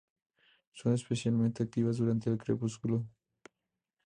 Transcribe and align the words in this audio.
Son 0.73 0.93
especialmente 0.93 1.61
activas 1.61 1.97
durante 1.97 2.27
el 2.31 2.39
crepúsculo. 2.39 3.05